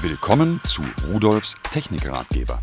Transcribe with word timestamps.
Willkommen 0.00 0.60
zu 0.62 0.82
Rudolfs 1.12 1.56
Technikratgeber. 1.72 2.60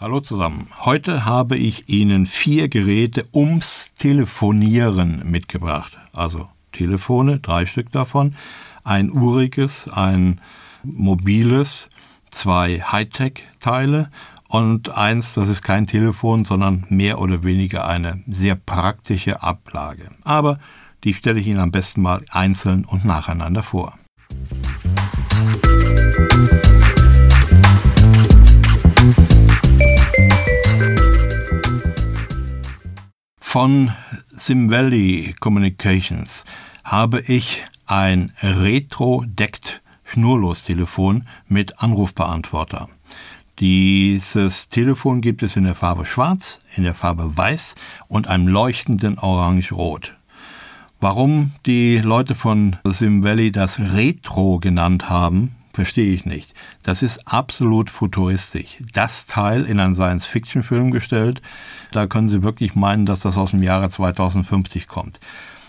Hallo 0.00 0.20
zusammen. 0.20 0.68
Heute 0.86 1.26
habe 1.26 1.58
ich 1.58 1.90
Ihnen 1.90 2.24
vier 2.24 2.70
Geräte 2.70 3.26
ums 3.34 3.92
Telefonieren 3.92 5.30
mitgebracht. 5.30 5.98
Also 6.14 6.48
Telefone, 6.72 7.40
drei 7.40 7.66
Stück 7.66 7.92
davon, 7.92 8.36
ein 8.84 9.10
uriges, 9.10 9.86
ein 9.86 10.40
mobiles, 10.82 11.90
zwei 12.30 12.80
Hightech-Teile 12.80 14.10
und 14.48 14.96
eins, 14.96 15.34
das 15.34 15.48
ist 15.48 15.60
kein 15.60 15.86
Telefon, 15.86 16.46
sondern 16.46 16.86
mehr 16.88 17.20
oder 17.20 17.44
weniger 17.44 17.86
eine 17.86 18.22
sehr 18.26 18.54
praktische 18.54 19.42
Ablage. 19.42 20.08
Aber 20.22 20.58
die 21.04 21.12
stelle 21.12 21.38
ich 21.38 21.48
Ihnen 21.48 21.60
am 21.60 21.70
besten 21.70 22.00
mal 22.00 22.24
einzeln 22.30 22.86
und 22.86 23.04
nacheinander 23.04 23.62
vor. 23.62 23.98
Von 33.40 33.90
SimValley 34.28 35.34
Communications 35.40 36.44
habe 36.84 37.20
ich 37.20 37.64
ein 37.86 38.30
Retro-Deckt 38.42 39.82
Schnurlostelefon 40.04 41.26
mit 41.48 41.80
Anrufbeantworter. 41.80 42.88
Dieses 43.58 44.68
Telefon 44.68 45.22
gibt 45.22 45.42
es 45.42 45.56
in 45.56 45.64
der 45.64 45.74
Farbe 45.74 46.04
Schwarz, 46.04 46.60
in 46.76 46.84
der 46.84 46.94
Farbe 46.94 47.36
Weiß 47.36 47.74
und 48.08 48.26
einem 48.28 48.46
leuchtenden 48.46 49.18
Orange-Rot. 49.18 50.14
Warum 51.00 51.52
die 51.64 51.98
Leute 51.98 52.34
von 52.34 52.76
Sim 52.84 53.24
Valley 53.24 53.52
das 53.52 53.78
Retro 53.78 54.58
genannt 54.58 55.08
haben, 55.08 55.56
verstehe 55.76 56.12
ich 56.14 56.24
nicht. 56.24 56.54
Das 56.82 57.02
ist 57.02 57.28
absolut 57.28 57.90
futuristisch. 57.90 58.78
Das 58.92 59.26
Teil 59.26 59.64
in 59.64 59.78
einen 59.78 59.94
Science-Fiction-Film 59.94 60.90
gestellt, 60.90 61.42
da 61.92 62.06
können 62.06 62.30
Sie 62.30 62.42
wirklich 62.42 62.74
meinen, 62.74 63.04
dass 63.04 63.20
das 63.20 63.36
aus 63.36 63.50
dem 63.50 63.62
Jahre 63.62 63.90
2050 63.90 64.88
kommt. 64.88 65.20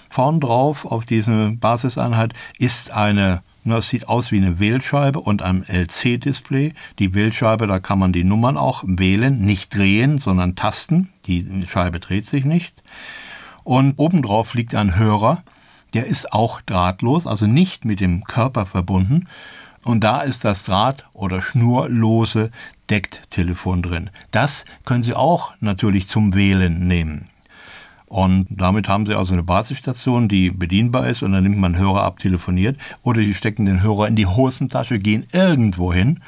Vorn 0.10 0.40
drauf 0.40 0.86
auf 0.86 1.04
diese 1.04 1.52
Basiseinheit 1.52 2.34
ist 2.58 2.92
eine 2.92 3.42
das 3.66 3.90
sieht 3.90 4.08
aus 4.08 4.32
wie 4.32 4.38
eine 4.38 4.60
Wählscheibe 4.60 5.20
und 5.20 5.42
ein 5.42 5.66
LC-Display. 5.68 6.74
Die 7.00 7.14
Wählscheibe, 7.14 7.68
da 7.68 7.80
kann 7.80 8.00
man 8.00 8.14
die 8.14 8.24
Nummern 8.24 8.56
auch 8.56 8.86
wählen, 8.88 9.42
nicht 9.42 9.76
drehen, 9.76 10.20
sondern 10.20 10.56
tasten. 10.56 11.10
Die 11.26 11.66
Scheibe 11.68 12.00
dreht 12.00 12.24
sich 12.24 12.46
nicht. 12.46 12.82
Und 13.66 13.96
obendrauf 13.98 14.54
liegt 14.54 14.74
ein 14.74 14.96
Hörer, 14.96 15.44
der 15.94 16.06
ist 16.06 16.32
auch 16.32 16.62
drahtlos, 16.62 17.28
also 17.28 17.46
nicht 17.46 17.84
mit 17.84 18.00
dem 18.00 18.24
Körper 18.24 18.66
verbunden. 18.66 19.28
Und 19.88 20.04
da 20.04 20.20
ist 20.20 20.44
das 20.44 20.66
Draht- 20.66 21.06
oder 21.14 21.42
schnurlose 21.42 22.52
Decktelefon 22.90 23.82
drin. 23.82 24.10
Das 24.32 24.66
können 24.84 25.02
Sie 25.02 25.14
auch 25.14 25.54
natürlich 25.62 26.10
zum 26.10 26.36
Wählen 26.36 26.88
nehmen. 26.88 27.30
Und 28.06 28.48
damit 28.50 28.90
haben 28.90 29.06
Sie 29.06 29.16
also 29.16 29.32
eine 29.32 29.44
Basisstation, 29.44 30.28
die 30.28 30.50
bedienbar 30.50 31.08
ist 31.08 31.24
und 31.24 31.32
dann 31.32 31.44
nimmt 31.44 31.58
man 31.58 31.78
Hörer 31.78 32.04
ab, 32.04 32.20
telefoniert 32.20 32.78
oder 33.02 33.22
Sie 33.22 33.34
stecken 33.34 33.66
den 33.66 33.82
Hörer 33.82 34.10
in 34.10 34.18
die 34.18 34.26
Hosentasche, 34.26 35.00
gehen 35.00 35.26
irgendwo 35.32 35.94
hin 35.94 36.20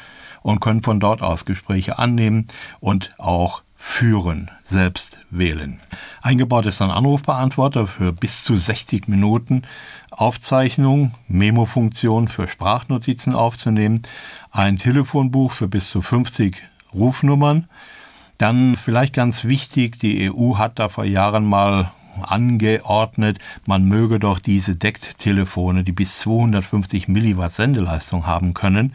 und 0.41 0.61
können 0.61 0.81
von 0.81 1.01
dort 1.01 1.21
aus 1.21 1.43
Gespräche 1.43 1.99
annehmen 1.99 2.47
und 2.79 3.13
auch 3.17 3.63
führen, 3.81 4.51
selbst 4.61 5.19
wählen. 5.31 5.79
Eingebaut 6.21 6.65
ist 6.65 6.81
ein 6.81 6.91
Anrufbeantworter 6.91 7.87
für 7.87 8.11
bis 8.11 8.43
zu 8.43 8.57
60 8.57 9.07
Minuten. 9.07 9.63
Aufzeichnung, 10.11 11.13
Memo-Funktion 11.29 12.27
für 12.27 12.49
Sprachnotizen 12.49 13.33
aufzunehmen, 13.33 14.01
ein 14.51 14.77
Telefonbuch 14.77 15.53
für 15.53 15.69
bis 15.69 15.89
zu 15.89 16.01
50 16.01 16.61
Rufnummern, 16.93 17.69
dann 18.37 18.75
vielleicht 18.75 19.13
ganz 19.13 19.45
wichtig, 19.45 19.97
die 19.97 20.29
EU 20.29 20.57
hat 20.57 20.77
da 20.77 20.89
vor 20.89 21.05
Jahren 21.05 21.45
mal 21.45 21.91
angeordnet, 22.21 23.39
man 23.65 23.85
möge 23.85 24.19
doch 24.19 24.39
diese 24.39 24.75
Decktelefone, 24.75 25.85
die 25.85 25.93
bis 25.93 26.19
250 26.19 27.07
Milliwatt 27.07 27.53
Sendeleistung 27.53 28.27
haben 28.27 28.53
können, 28.53 28.93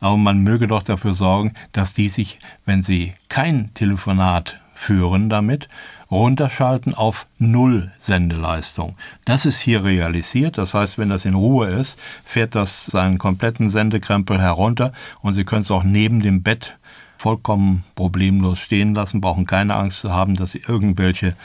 aber 0.00 0.16
man 0.16 0.42
möge 0.42 0.66
doch 0.66 0.82
dafür 0.82 1.14
sorgen, 1.14 1.54
dass 1.72 1.94
die 1.94 2.08
sich, 2.08 2.38
wenn 2.64 2.82
sie 2.82 3.14
kein 3.28 3.72
Telefonat 3.74 4.58
führen 4.72 5.28
damit, 5.28 5.68
runterschalten 6.10 6.94
auf 6.94 7.26
Null 7.38 7.92
Sendeleistung. 7.98 8.96
Das 9.24 9.46
ist 9.46 9.60
hier 9.60 9.84
realisiert. 9.84 10.58
Das 10.58 10.74
heißt, 10.74 10.98
wenn 10.98 11.10
das 11.10 11.24
in 11.24 11.34
Ruhe 11.34 11.68
ist, 11.68 11.98
fährt 12.24 12.54
das 12.54 12.86
seinen 12.86 13.18
kompletten 13.18 13.70
Sendekrempel 13.70 14.40
herunter 14.40 14.92
und 15.20 15.34
Sie 15.34 15.44
können 15.44 15.62
es 15.62 15.70
auch 15.70 15.84
neben 15.84 16.20
dem 16.20 16.42
Bett 16.42 16.78
vollkommen 17.18 17.84
problemlos 17.94 18.58
stehen 18.58 18.94
lassen, 18.94 19.20
brauchen 19.20 19.46
keine 19.46 19.76
Angst 19.76 20.00
zu 20.00 20.12
haben, 20.12 20.36
dass 20.36 20.54
irgendwelche 20.54 21.36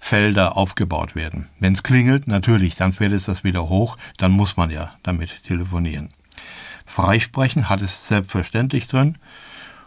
Felder 0.00 0.56
aufgebaut 0.56 1.14
werden. 1.14 1.48
Wenn 1.60 1.74
es 1.74 1.82
klingelt, 1.82 2.26
natürlich, 2.26 2.76
dann 2.76 2.94
fällt 2.94 3.12
es 3.12 3.24
das 3.24 3.44
wieder 3.44 3.68
hoch, 3.68 3.98
dann 4.16 4.32
muss 4.32 4.56
man 4.56 4.70
ja 4.70 4.92
damit 5.02 5.42
telefonieren. 5.42 6.08
Freisprechen 6.88 7.68
hat 7.68 7.82
es 7.82 8.08
selbstverständlich 8.08 8.88
drin. 8.88 9.18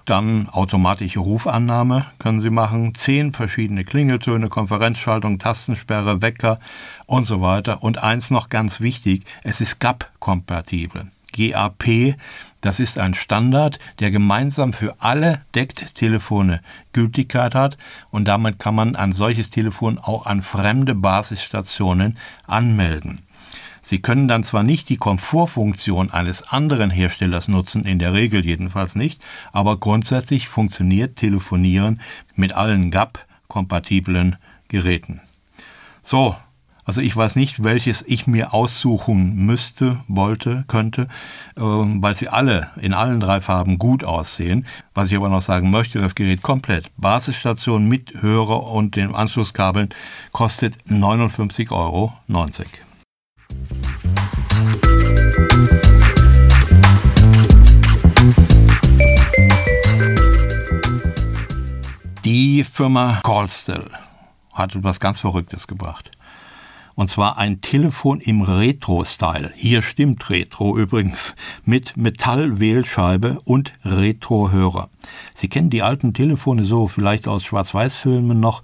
Dann 0.06 0.50
automatische 0.50 1.20
Rufannahme 1.20 2.06
können 2.18 2.42
Sie 2.42 2.50
machen. 2.50 2.94
Zehn 2.96 3.34
verschiedene 3.34 3.84
Klingeltöne, 3.84 4.50
Konferenzschaltung, 4.50 5.38
Tastensperre, 5.38 6.22
Wecker 6.22 6.60
und 7.06 7.26
so 7.26 7.42
weiter. 7.42 7.84
Und 7.84 7.98
eins 8.02 8.32
noch 8.32 8.50
ganz 8.50 8.82
wichtig, 8.82 9.26
es 9.44 9.62
ist 9.62 9.80
GAP-kompatibel. 9.80 11.12
GAP, 11.34 12.16
das 12.62 12.80
ist 12.80 13.00
ein 13.00 13.14
Standard, 13.14 13.80
der 14.00 14.12
gemeinsam 14.12 14.74
für 14.74 14.96
alle 15.00 15.42
Decktelefone 15.56 16.62
Gültigkeit 16.94 17.56
hat 17.56 17.78
und 18.10 18.26
damit 18.26 18.60
kann 18.60 18.76
man 18.76 18.96
ein 18.96 19.14
solches 19.14 19.50
Telefon 19.50 19.98
auch 19.98 20.26
an 20.26 20.42
fremde 20.42 20.94
Basisstationen 20.94 22.18
anmelden. 22.48 23.22
Sie 23.82 24.00
können 24.02 24.28
dann 24.28 24.44
zwar 24.44 24.64
nicht 24.64 24.90
die 24.90 24.98
Komfortfunktion 24.98 26.12
eines 26.12 26.44
anderen 26.44 26.90
Herstellers 26.90 27.48
nutzen, 27.48 27.84
in 27.84 28.00
der 28.00 28.14
Regel 28.14 28.46
jedenfalls 28.46 28.96
nicht, 28.96 29.22
aber 29.52 29.78
grundsätzlich 29.78 30.48
funktioniert 30.48 31.16
Telefonieren 31.16 32.00
mit 32.36 32.54
allen 32.54 32.92
GAP-kompatiblen 32.92 34.38
Geräten. 34.68 35.22
So, 36.02 36.36
also 36.84 37.00
ich 37.00 37.16
weiß 37.16 37.36
nicht, 37.36 37.64
welches 37.64 38.04
ich 38.08 38.26
mir 38.28 38.54
aussuchen 38.54 39.46
müsste, 39.46 40.00
wollte, 40.08 40.66
könnte, 40.68 41.04
äh, 41.56 41.62
weil 41.62 42.16
sie 42.16 42.28
alle 42.28 42.70
in 42.82 42.94
allen 42.94 43.20
drei 43.20 43.40
Farben 43.40 43.78
gut 43.78 44.04
aussehen. 44.04 44.66
Was 44.94 45.12
ich 45.12 45.16
aber 45.16 45.30
noch 45.30 45.42
sagen 45.42 45.70
möchte, 45.70 46.00
das 46.00 46.16
Gerät 46.16 46.42
komplett, 46.42 46.92
Basisstation 46.98 47.88
mit 47.88 48.22
Hörer 48.22 48.68
und 48.68 48.96
den 48.96 49.14
Anschlusskabeln, 49.14 49.90
kostet 50.32 50.76
59,90 50.88 51.72
Euro. 51.72 52.14
Die 62.24 62.64
Firma 62.64 63.20
Callstill 63.24 63.90
hat 64.54 64.76
etwas 64.76 65.00
ganz 65.00 65.20
Verrücktes 65.20 65.68
gebracht. 65.68 66.12
Und 66.96 67.10
zwar 67.10 67.38
ein 67.38 67.62
Telefon 67.62 68.20
im 68.20 68.42
Retro-Style. 68.42 69.52
Hier 69.56 69.82
stimmt 69.82 70.30
Retro 70.30 70.78
übrigens. 70.78 71.36
Mit 71.66 71.98
Metallwählscheibe 71.98 73.38
und 73.46 73.74
Retro-Hörer. 73.84 74.90
Sie 75.34 75.50
kennen 75.50 75.70
die 75.70 75.82
alten 75.82 76.14
Telefone 76.14 76.64
so 76.64 76.88
vielleicht 76.88 77.28
aus 77.28 77.44
Schwarz-Weiß-Filmen 77.44 78.40
noch. 78.40 78.62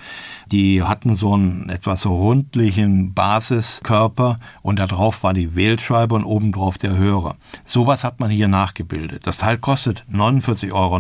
Die 0.52 0.84
hatten 0.84 1.16
so 1.16 1.34
einen 1.34 1.70
etwas 1.70 2.06
rundlichen 2.06 3.14
Basiskörper 3.14 4.38
und 4.62 4.80
da 4.80 4.88
drauf 4.88 5.24
war 5.24 5.34
die 5.34 5.56
Wählscheibe 5.56 6.16
und 6.16 6.26
obendrauf 6.26 6.78
der 6.78 6.96
Hörer. 6.96 7.38
Sowas 7.66 8.04
hat 8.04 8.20
man 8.20 8.30
hier 8.30 8.48
nachgebildet. 8.48 9.26
Das 9.26 9.38
Teil 9.38 9.58
kostet 9.58 10.06
49,90 10.12 10.72
Euro 10.74 11.00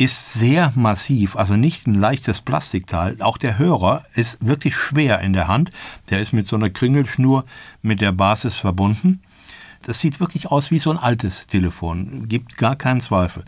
ist 0.00 0.32
sehr 0.32 0.72
massiv, 0.76 1.36
also 1.36 1.56
nicht 1.56 1.86
ein 1.86 1.94
leichtes 1.94 2.40
Plastikteil. 2.40 3.20
Auch 3.20 3.36
der 3.36 3.58
Hörer 3.58 4.02
ist 4.14 4.38
wirklich 4.44 4.74
schwer 4.74 5.20
in 5.20 5.34
der 5.34 5.46
Hand. 5.46 5.70
Der 6.08 6.20
ist 6.20 6.32
mit 6.32 6.48
so 6.48 6.56
einer 6.56 6.70
Kringelschnur 6.70 7.44
mit 7.82 8.00
der 8.00 8.12
Basis 8.12 8.56
verbunden. 8.56 9.20
Das 9.82 10.00
sieht 10.00 10.20
wirklich 10.20 10.50
aus 10.50 10.70
wie 10.70 10.78
so 10.78 10.90
ein 10.90 10.98
altes 10.98 11.46
Telefon, 11.46 12.28
gibt 12.28 12.58
gar 12.58 12.76
keinen 12.76 13.00
Zweifel. 13.00 13.44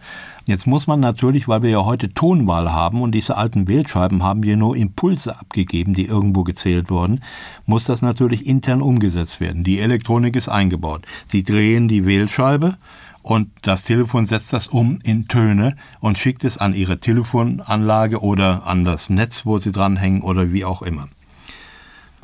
Jetzt 0.46 0.66
muss 0.66 0.86
man 0.86 0.98
natürlich, 0.98 1.46
weil 1.46 1.62
wir 1.62 1.70
ja 1.70 1.84
heute 1.84 2.08
Tonwahl 2.08 2.72
haben 2.72 3.02
und 3.02 3.12
diese 3.12 3.36
alten 3.36 3.68
Wählscheiben 3.68 4.22
haben 4.22 4.42
hier 4.42 4.56
nur 4.56 4.74
Impulse 4.74 5.38
abgegeben, 5.38 5.92
die 5.92 6.06
irgendwo 6.06 6.42
gezählt 6.42 6.90
wurden, 6.90 7.20
muss 7.66 7.84
das 7.84 8.00
natürlich 8.00 8.46
intern 8.46 8.80
umgesetzt 8.80 9.40
werden. 9.40 9.62
Die 9.62 9.78
Elektronik 9.78 10.34
ist 10.34 10.48
eingebaut. 10.48 11.04
Sie 11.26 11.42
drehen 11.42 11.88
die 11.88 12.06
Wählscheibe 12.06 12.76
und 13.22 13.50
das 13.62 13.84
Telefon 13.84 14.26
setzt 14.26 14.52
das 14.52 14.66
um 14.66 14.98
in 15.02 15.28
Töne 15.28 15.76
und 16.00 16.18
schickt 16.18 16.44
es 16.44 16.58
an 16.58 16.74
ihre 16.74 16.98
Telefonanlage 16.98 18.20
oder 18.20 18.66
an 18.66 18.84
das 18.84 19.10
Netz, 19.10 19.46
wo 19.46 19.58
sie 19.58 19.72
dranhängen 19.72 20.22
oder 20.22 20.52
wie 20.52 20.64
auch 20.64 20.82
immer. 20.82 21.08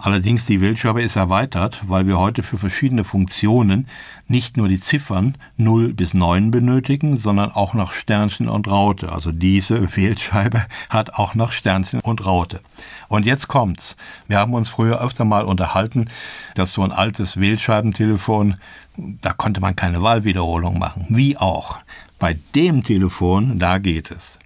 Allerdings 0.00 0.46
die 0.46 0.60
Wählscheibe 0.60 1.02
ist 1.02 1.16
erweitert, 1.16 1.82
weil 1.88 2.06
wir 2.06 2.20
heute 2.20 2.44
für 2.44 2.56
verschiedene 2.56 3.02
Funktionen 3.02 3.88
nicht 4.28 4.56
nur 4.56 4.68
die 4.68 4.78
Ziffern 4.78 5.36
0 5.56 5.92
bis 5.92 6.14
9 6.14 6.52
benötigen, 6.52 7.18
sondern 7.18 7.50
auch 7.50 7.74
noch 7.74 7.90
Sternchen 7.90 8.48
und 8.48 8.68
Raute. 8.68 9.10
Also 9.10 9.32
diese 9.32 9.96
Wählscheibe 9.96 10.64
hat 10.88 11.14
auch 11.14 11.34
noch 11.34 11.50
Sternchen 11.50 11.98
und 11.98 12.24
Raute. 12.24 12.60
Und 13.08 13.26
jetzt 13.26 13.48
kommt's. 13.48 13.96
Wir 14.28 14.38
haben 14.38 14.54
uns 14.54 14.68
früher 14.68 15.00
öfter 15.00 15.24
mal 15.24 15.44
unterhalten, 15.44 16.08
dass 16.54 16.72
so 16.72 16.82
ein 16.82 16.92
altes 16.92 17.40
Wählscheibentelefon, 17.40 18.54
da 18.96 19.32
konnte 19.32 19.60
man 19.60 19.74
keine 19.74 20.00
Wahlwiederholung 20.00 20.78
machen. 20.78 21.06
Wie 21.08 21.36
auch. 21.36 21.78
Bei 22.20 22.38
dem 22.54 22.84
Telefon, 22.84 23.58
da 23.58 23.78
geht 23.78 24.12
es. 24.12 24.38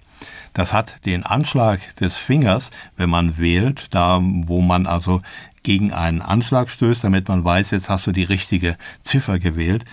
Das 0.53 0.73
hat 0.73 1.05
den 1.05 1.23
Anschlag 1.23 1.95
des 1.97 2.17
Fingers, 2.17 2.71
wenn 2.95 3.09
man 3.09 3.37
wählt, 3.37 3.87
da 3.91 4.19
wo 4.21 4.61
man 4.61 4.85
also 4.85 5.21
gegen 5.63 5.93
einen 5.93 6.21
Anschlag 6.21 6.69
stößt, 6.69 7.03
damit 7.03 7.27
man 7.27 7.43
weiß, 7.43 7.71
jetzt 7.71 7.89
hast 7.89 8.05
du 8.05 8.11
die 8.11 8.23
richtige 8.23 8.77
Ziffer 9.01 9.39
gewählt. 9.39 9.85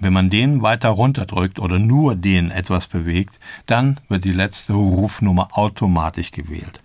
Wenn 0.00 0.12
man 0.12 0.30
den 0.30 0.62
weiter 0.62 0.88
runterdrückt 0.88 1.60
oder 1.60 1.78
nur 1.78 2.16
den 2.16 2.50
etwas 2.50 2.88
bewegt, 2.88 3.38
dann 3.66 3.98
wird 4.08 4.24
die 4.24 4.32
letzte 4.32 4.72
Rufnummer 4.72 5.50
automatisch 5.52 6.32
gewählt. 6.32 6.80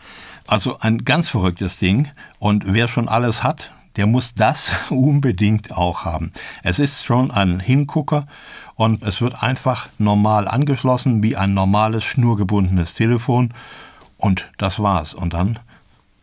Also 0.45 0.79
ein 0.79 1.03
ganz 1.03 1.29
verrücktes 1.29 1.79
Ding. 1.79 2.09
Und 2.39 2.63
wer 2.67 2.87
schon 2.87 3.09
alles 3.09 3.43
hat, 3.43 3.71
der 3.97 4.07
muss 4.07 4.33
das 4.35 4.75
unbedingt 4.89 5.71
auch 5.71 6.05
haben. 6.05 6.31
Es 6.63 6.79
ist 6.79 7.03
schon 7.03 7.31
ein 7.31 7.59
Hingucker 7.59 8.27
und 8.75 9.03
es 9.03 9.21
wird 9.21 9.43
einfach 9.43 9.89
normal 9.97 10.47
angeschlossen 10.47 11.21
wie 11.23 11.35
ein 11.35 11.53
normales 11.53 12.05
schnurgebundenes 12.05 12.93
Telefon 12.93 13.53
und 14.17 14.49
das 14.57 14.79
war's. 14.79 15.13
Und 15.13 15.33
dann 15.33 15.59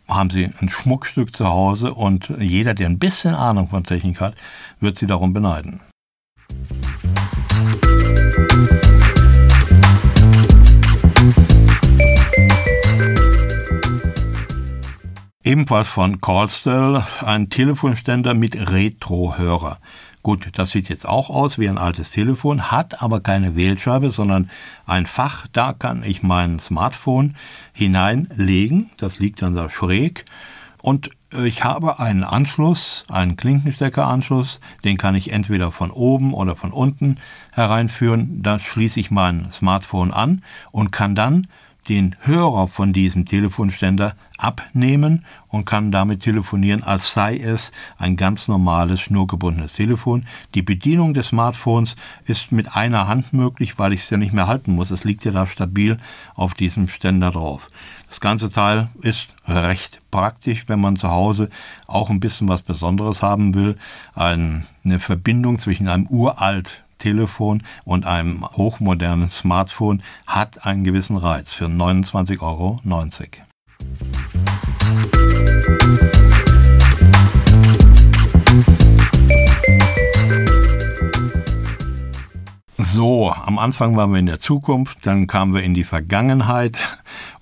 haben 0.09 0.31
Sie 0.31 0.51
ein 0.61 0.69
Schmuckstück 0.69 1.35
zu 1.35 1.49
Hause 1.49 1.95
und 1.95 2.33
jeder, 2.39 2.75
der 2.75 2.89
ein 2.89 2.99
bisschen 2.99 3.35
Ahnung 3.35 3.69
von 3.69 3.85
Technik 3.85 4.21
hat, 4.21 4.35
wird 4.81 4.99
Sie 4.99 5.07
darum 5.07 5.33
beneiden. 5.33 5.81
Ebenfalls 15.47 15.89
von 15.89 16.23
Callstell 16.23 17.05
ein 17.21 17.51
Telefonständer 17.51 18.33
mit 18.33 18.57
Retro-Hörer. 18.57 19.79
Gut, 20.23 20.49
das 20.55 20.71
sieht 20.71 20.89
jetzt 20.89 21.07
auch 21.07 21.29
aus 21.29 21.59
wie 21.59 21.69
ein 21.69 21.77
altes 21.77 22.11
Telefon, 22.11 22.71
hat 22.71 23.03
aber 23.03 23.21
keine 23.21 23.55
Wählscheibe, 23.55 24.09
sondern 24.09 24.49
ein 24.87 25.05
Fach. 25.05 25.47
Da 25.53 25.75
kann 25.75 26.03
ich 26.03 26.23
mein 26.23 26.61
Smartphone 26.61 27.35
hineinlegen. 27.75 28.91
Das 28.97 29.19
liegt 29.19 29.43
dann 29.43 29.55
da 29.55 29.69
schräg. 29.69 30.25
Und 30.81 31.11
ich 31.31 31.63
habe 31.63 31.99
einen 31.99 32.25
Anschluss, 32.25 33.05
einen 33.11 33.37
Klinkensteckeranschluss, 33.37 34.61
den 34.83 34.97
kann 34.97 35.15
ich 35.15 35.31
entweder 35.31 35.71
von 35.71 35.91
oben 35.91 36.33
oder 36.33 36.57
von 36.57 36.73
unten 36.73 37.17
hereinführen. 37.53 38.43
Da 38.43 38.59
schließe 38.59 38.99
ich 38.99 39.11
mein 39.11 39.53
Smartphone 39.53 40.11
an 40.11 40.43
und 40.73 40.91
kann 40.91 41.15
dann 41.15 41.49
den 41.89 42.17
Hörer 42.21 42.69
von 42.69 42.93
diesem 42.93 43.27
Telefonständer 43.27 44.15
abnehmen 44.39 45.25
und 45.49 45.65
kann 45.65 45.93
damit 45.93 46.23
telefonieren, 46.23 46.83
als 46.83 47.13
sei 47.13 47.37
es 47.37 47.73
ein 47.99 48.17
ganz 48.17 48.49
normales 48.49 49.01
schnurgebundenes 49.01 49.75
Telefon. 49.75 50.27
Die 50.55 50.63
Bedienung 50.63 51.15
des 51.15 51.29
Smartphones 51.29 51.97
ist 52.27 52.53
mit 52.53 52.77
einer 52.77 53.07
Hand 53.07 53.33
möglich, 53.33 53.79
weil 53.79 53.93
ich 53.93 54.03
es 54.03 54.11
ja 54.11 54.17
nicht 54.17 54.33
mehr 54.33 54.47
halten 54.47 54.75
muss. 54.75 54.91
Es 54.91 55.05
liegt 55.05 55.25
ja 55.25 55.33
da 55.33 55.47
stabil 55.47 55.97
auf 56.35 56.55
diesem 56.55 56.89
Ständer 56.89 57.31
drauf. 57.31 57.71
Das 58.09 58.21
ganze 58.21 58.51
Teil 58.51 58.89
ist 59.03 59.35
recht 59.49 59.99
praktisch, 60.11 60.65
wenn 60.69 60.81
man 60.81 60.97
zu 60.97 61.11
Hause 61.11 61.51
auch 61.87 62.11
ein 62.11 62.21
bisschen 62.21 62.49
was 62.49 62.63
Besonderes 62.63 63.23
haben 63.23 63.55
will. 63.55 63.75
Eine 64.15 64.63
Verbindung 64.99 65.59
zwischen 65.59 65.89
einem 65.89 66.07
uralt 66.07 66.84
Telefon 67.05 67.63
und 67.85 68.07
einem 68.07 68.47
hochmodernen 68.57 69.29
Smartphone 69.29 70.03
hat 70.27 70.65
einen 70.65 70.85
gewissen 70.85 71.19
Reiz 71.19 71.53
für 71.53 71.67
29,90 71.67 72.41
Euro. 72.41 72.81
So, 82.79 83.31
am 83.33 83.59
Anfang 83.59 83.99
waren 83.99 84.13
wir 84.13 84.19
in 84.19 84.25
der 84.25 84.39
Zukunft, 84.39 85.05
dann 85.05 85.27
kamen 85.27 85.53
wir 85.53 85.63
in 85.63 85.75
die 85.75 85.85
Vergangenheit 85.85 86.79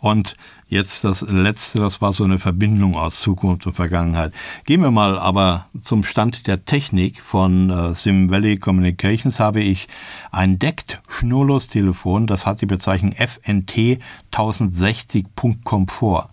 und 0.01 0.35
Jetzt 0.73 1.05
das 1.05 1.21
letzte, 1.21 1.81
das 1.81 2.01
war 2.01 2.13
so 2.13 2.25
eine 2.25 2.39
Verbindung 2.39 2.97
aus 2.97 3.21
Zukunft 3.21 3.67
und 3.67 3.75
Vergangenheit. 3.75 4.33
Gehen 4.65 4.81
wir 4.81 4.91
mal 4.91 5.19
aber 5.19 5.67
zum 5.85 6.03
Stand 6.03 6.47
der 6.47 6.65
Technik 6.65 7.21
von 7.21 7.69
äh, 7.69 7.95
Sim 7.95 8.31
Valley 8.31 8.57
Communications 8.57 9.39
habe 9.39 9.61
ich 9.61 9.87
ein 10.31 10.59
deckt 10.59 11.03
schnurlos 11.09 11.67
Telefon, 11.67 12.27
das 12.27 12.47
hat 12.47 12.63
die 12.63 12.67
Bezeichnung 12.67 13.13
FNT 13.13 13.99
1060.comfort. 14.31 16.31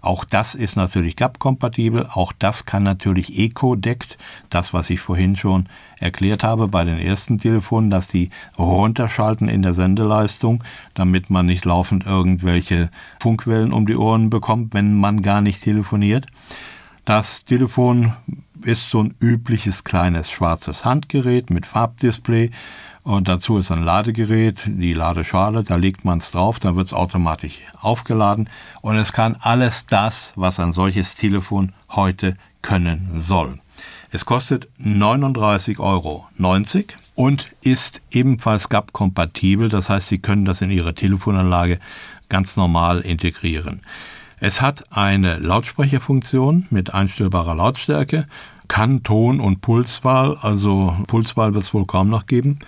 Auch 0.00 0.24
das 0.24 0.54
ist 0.54 0.76
natürlich 0.76 1.16
GAP-kompatibel, 1.16 2.06
auch 2.12 2.32
das 2.38 2.64
kann 2.64 2.82
natürlich 2.82 3.38
Eco-Deckt, 3.38 4.18
das, 4.48 4.72
was 4.72 4.90
ich 4.90 5.00
vorhin 5.00 5.36
schon 5.36 5.68
erklärt 5.98 6.42
habe 6.42 6.68
bei 6.68 6.84
den 6.84 6.98
ersten 6.98 7.38
Telefonen, 7.38 7.90
dass 7.90 8.08
die 8.08 8.30
runterschalten 8.58 9.48
in 9.48 9.62
der 9.62 9.74
Sendeleistung, 9.74 10.64
damit 10.94 11.28
man 11.28 11.46
nicht 11.46 11.64
laufend 11.64 12.06
irgendwelche 12.06 12.90
Funkwellen 13.20 13.72
um 13.72 13.86
die 13.86 13.96
Ohren 13.96 14.30
bekommt, 14.30 14.72
wenn 14.74 14.96
man 14.96 15.22
gar 15.22 15.40
nicht 15.42 15.62
telefoniert. 15.62 16.26
Das 17.04 17.44
Telefon 17.44 18.12
ist 18.62 18.90
so 18.90 19.02
ein 19.02 19.14
übliches 19.20 19.84
kleines 19.84 20.30
schwarzes 20.30 20.84
Handgerät 20.84 21.50
mit 21.50 21.66
Farbdisplay 21.66 22.50
und 23.02 23.28
dazu 23.28 23.58
ist 23.58 23.70
ein 23.70 23.82
Ladegerät, 23.82 24.62
die 24.66 24.92
Ladeschale, 24.92 25.64
da 25.64 25.76
legt 25.76 26.04
man 26.04 26.18
es 26.18 26.30
drauf, 26.30 26.58
dann 26.58 26.76
wird 26.76 26.88
es 26.88 26.92
automatisch 26.92 27.60
aufgeladen 27.80 28.48
und 28.82 28.96
es 28.96 29.12
kann 29.12 29.36
alles 29.40 29.86
das, 29.86 30.32
was 30.36 30.60
ein 30.60 30.72
solches 30.72 31.14
Telefon 31.14 31.72
heute 31.90 32.36
können 32.62 33.10
soll. 33.16 33.58
Es 34.10 34.26
kostet 34.26 34.68
39,90 34.80 35.78
Euro 35.78 36.26
und 37.14 37.46
ist 37.60 38.02
ebenfalls 38.10 38.68
GAP-kompatibel, 38.68 39.68
das 39.68 39.88
heißt, 39.88 40.08
Sie 40.08 40.18
können 40.18 40.44
das 40.44 40.60
in 40.60 40.70
Ihre 40.70 40.94
Telefonanlage 40.94 41.78
ganz 42.28 42.56
normal 42.56 43.00
integrieren. 43.00 43.82
Es 44.40 44.62
hat 44.62 44.96
eine 44.96 45.36
Lautsprecherfunktion 45.36 46.66
mit 46.70 46.92
einstellbarer 46.94 47.54
Lautstärke, 47.54 48.26
kann 48.68 49.02
Ton- 49.02 49.40
und 49.40 49.60
Pulswahl, 49.60 50.36
also 50.40 50.96
Pulswahl 51.06 51.54
wird 51.54 51.64
es 51.64 51.74
wohl 51.74 51.86
kaum 51.86 52.08
noch 52.08 52.26
geben. 52.26 52.58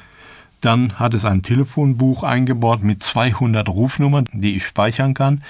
Dann 0.63 1.01
hat 1.01 1.13
es 1.13 1.25
ein 1.25 1.43
Telefonbuch 1.43 2.23
eingebaut 2.23 2.85
mit 2.85 3.03
200 3.03 3.69
Rufnummern, 3.69 4.29
die 4.33 4.57
ich 4.57 4.65
speichern 4.65 5.13
kann. 5.13 5.43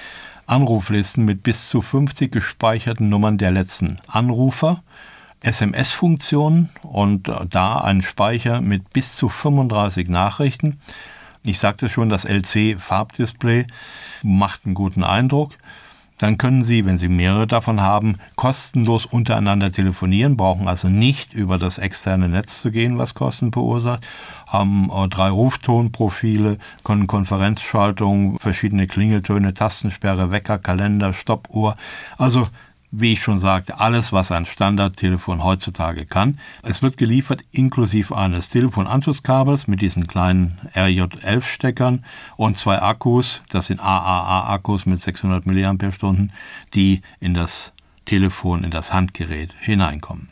Anruflisten 0.47 1.23
mit 1.23 1.43
bis 1.43 1.69
zu 1.69 1.81
50 1.81 2.31
gespeicherten 2.31 3.09
Nummern 3.09 3.37
der 3.37 3.51
letzten 3.51 3.97
Anrufer. 4.07 4.81
SMS-Funktionen 5.41 6.69
und 6.81 7.31
da 7.49 7.77
ein 7.81 8.01
Speicher 8.01 8.59
mit 8.59 8.91
bis 8.91 9.15
zu 9.15 9.29
35 9.29 10.09
Nachrichten. 10.09 10.79
Ich 11.43 11.59
sagte 11.59 11.89
schon, 11.89 12.09
das 12.09 12.25
LC-Farbdisplay 12.25 13.67
macht 14.23 14.65
einen 14.65 14.73
guten 14.73 15.03
Eindruck. 15.03 15.51
Dann 16.17 16.37
können 16.37 16.63
Sie, 16.63 16.85
wenn 16.85 16.97
Sie 16.97 17.07
mehrere 17.07 17.47
davon 17.47 17.81
haben, 17.81 18.17
kostenlos 18.35 19.05
untereinander 19.05 19.71
telefonieren, 19.71 20.37
brauchen 20.37 20.67
also 20.67 20.87
nicht 20.87 21.33
über 21.33 21.57
das 21.57 21.77
externe 21.77 22.29
Netz 22.29 22.61
zu 22.61 22.71
gehen, 22.71 22.97
was 22.97 23.13
Kosten 23.13 23.51
verursacht, 23.51 24.05
haben 24.47 24.89
äh, 24.93 25.07
drei 25.07 25.29
Ruftonprofile, 25.29 26.57
können 26.83 27.07
Konferenzschaltung, 27.07 28.37
verschiedene 28.39 28.87
Klingeltöne, 28.87 29.53
Tastensperre, 29.53 30.31
Wecker, 30.31 30.59
Kalender, 30.59 31.13
Stoppuhr. 31.13 31.75
Also 32.17 32.47
wie 32.95 33.13
ich 33.13 33.23
schon 33.23 33.39
sagte, 33.39 33.79
alles, 33.79 34.13
was 34.13 34.31
ein 34.31 34.45
Standardtelefon 34.45 35.43
heutzutage 35.43 36.05
kann. 36.05 36.39
Es 36.61 36.83
wird 36.83 36.95
geliefert 36.95 37.41
inklusive 37.51 38.15
eines 38.15 38.49
Telefonanschlusskabels 38.49 39.67
mit 39.67 39.81
diesen 39.81 40.05
kleinen 40.05 40.59
RJ11-Steckern 40.75 42.05
und 42.37 42.55
zwei 42.55 42.79
Akkus, 42.81 43.41
das 43.49 43.67
sind 43.67 43.81
AAA-Akkus 43.81 44.85
mit 44.85 45.01
600 45.01 45.47
mAh, 45.47 46.27
die 46.75 47.01
in 47.19 47.33
das 47.33 47.73
Telefon, 48.05 48.63
in 48.63 48.69
das 48.69 48.93
Handgerät 48.93 49.55
hineinkommen. 49.59 50.29